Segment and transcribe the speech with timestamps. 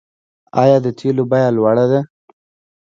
[0.61, 1.99] آیا د تیلو بیه لوړه ده؟